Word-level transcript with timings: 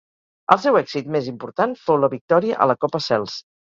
El 0.55 0.61
seu 0.63 0.79
èxit 0.79 1.13
més 1.17 1.29
important 1.33 1.79
fou 1.85 2.03
la 2.07 2.13
victòria 2.17 2.61
a 2.67 2.73
la 2.75 2.81
Copa 2.85 3.09
Sels. 3.15 3.43